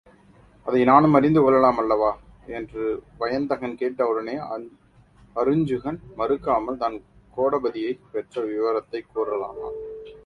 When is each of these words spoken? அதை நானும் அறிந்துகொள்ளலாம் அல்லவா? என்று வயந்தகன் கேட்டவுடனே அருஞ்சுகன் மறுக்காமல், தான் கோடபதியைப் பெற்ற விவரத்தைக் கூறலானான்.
அதை 0.65 0.83
நானும் 0.83 1.15
அறிந்துகொள்ளலாம் 1.15 1.75
அல்லவா? 1.75 2.17
என்று 2.47 3.03
வயந்தகன் 3.17 3.75
கேட்டவுடனே 3.75 4.37
அருஞ்சுகன் 5.35 5.99
மறுக்காமல், 6.17 6.77
தான் 6.77 7.01
கோடபதியைப் 7.37 7.99
பெற்ற 8.11 8.43
விவரத்தைக் 8.45 9.07
கூறலானான். 9.15 10.13